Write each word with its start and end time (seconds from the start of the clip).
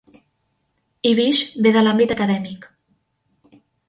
Ibish 1.09 1.41
ve 1.65 1.73
de 1.75 1.83
l'àmbit 1.87 2.13
acadèmic. 2.15 2.65